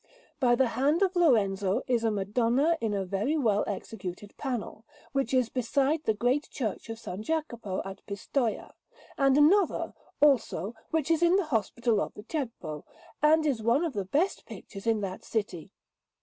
[0.39, 5.31] By the hand of Lorenzo is a Madonna in a very well executed panel, which
[5.31, 7.19] is beside the great Church of S.
[7.19, 8.73] Jacopo at Pistoia;
[9.15, 12.83] and another, also, which is in the Hospital of the Ceppo,
[13.21, 15.71] and is one of the best pictures in that city.